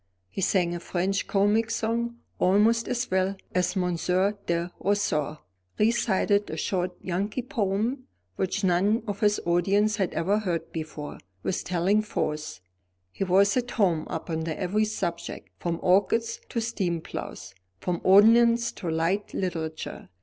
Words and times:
He 0.31 0.41
sang 0.41 0.73
a 0.73 0.79
French 0.79 1.27
comic 1.27 1.69
song 1.69 2.15
almost 2.39 2.87
as 2.87 3.11
well 3.11 3.35
as 3.53 3.75
Monsieur 3.75 4.35
de 4.47 4.71
Roseau, 4.79 5.37
recited 5.77 6.49
a 6.49 6.57
short 6.57 6.95
Yankee 7.03 7.43
poem, 7.43 8.07
which 8.35 8.63
none 8.63 9.03
of 9.05 9.19
his 9.19 9.39
audience 9.45 9.97
had 9.97 10.11
ever 10.15 10.39
heard 10.39 10.71
before, 10.71 11.19
with 11.43 11.63
telling 11.63 12.01
force. 12.01 12.61
He 13.11 13.23
was 13.23 13.55
at 13.55 13.69
home 13.69 14.07
upon 14.09 14.47
every 14.47 14.85
subject, 14.85 15.49
from 15.59 15.77
orchids 15.83 16.41
to 16.49 16.59
steam 16.61 17.01
ploughs, 17.01 17.53
from 17.79 18.01
ordnance 18.03 18.71
to 18.71 18.89
light 18.89 19.35
literature. 19.35 20.09